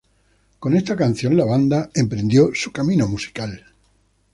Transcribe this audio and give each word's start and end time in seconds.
Con 0.57 0.75
esta 0.75 0.95
canción, 0.95 1.37
la 1.37 1.45
banda 1.45 1.91
emprendió 1.93 2.49
su 2.55 2.71
camino 2.71 3.07
musical. 3.07 3.67